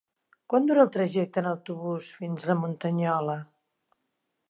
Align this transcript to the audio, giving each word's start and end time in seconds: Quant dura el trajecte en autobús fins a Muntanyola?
Quant 0.53 0.63
dura 0.69 0.81
el 0.83 0.89
trajecte 0.95 1.41
en 1.43 1.51
autobús 1.51 2.09
fins 2.23 2.51
a 2.55 2.59
Muntanyola? 2.65 3.41